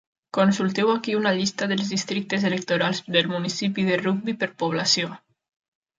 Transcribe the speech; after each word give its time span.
Consulteu 0.35 0.87
aquí 0.93 1.13
una 1.17 1.33
llista 1.39 1.67
dels 1.73 1.91
districtes 1.95 2.47
electorals 2.51 3.03
del 3.17 3.29
municipi 3.35 3.89
de 3.91 4.03
Rugby 4.03 4.39
per 4.45 4.51
població. 4.65 5.13